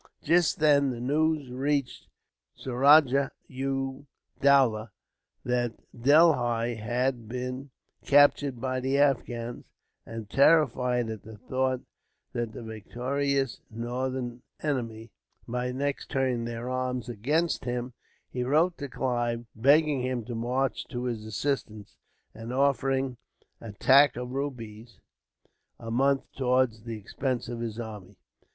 [0.23, 2.07] Just then, the news reached
[2.57, 4.07] Suraja u
[4.41, 4.89] Dowlah
[5.45, 7.69] that Delhi had been
[8.03, 9.63] captured by the Afghans;
[10.03, 11.81] and, terrified at the thought
[12.33, 15.11] that the victorious northern enemy
[15.45, 17.93] might next turn their arms against him,
[18.27, 21.95] he wrote to Clive, begging him to march to his assistance,
[22.33, 23.17] and offering
[23.61, 24.99] a lac of rupees
[25.79, 28.15] a month towards the expense of his army.